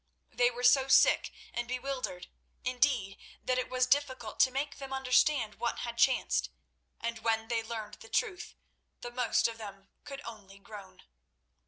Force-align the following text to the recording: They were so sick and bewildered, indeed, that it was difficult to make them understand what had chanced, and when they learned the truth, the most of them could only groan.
They 0.31 0.49
were 0.49 0.63
so 0.63 0.87
sick 0.87 1.31
and 1.53 1.67
bewildered, 1.67 2.25
indeed, 2.65 3.19
that 3.45 3.59
it 3.59 3.69
was 3.69 3.85
difficult 3.85 4.39
to 4.39 4.49
make 4.49 4.79
them 4.79 4.91
understand 4.91 5.59
what 5.59 5.77
had 5.81 5.99
chanced, 5.99 6.49
and 6.99 7.19
when 7.19 7.49
they 7.49 7.61
learned 7.61 7.99
the 8.01 8.09
truth, 8.09 8.55
the 9.01 9.11
most 9.11 9.47
of 9.47 9.59
them 9.59 9.89
could 10.03 10.21
only 10.25 10.57
groan. 10.57 11.03